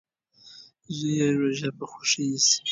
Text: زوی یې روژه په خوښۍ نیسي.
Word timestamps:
زوی 0.95 1.13
یې 1.19 1.27
روژه 1.39 1.69
په 1.77 1.83
خوښۍ 1.91 2.25
نیسي. 2.31 2.57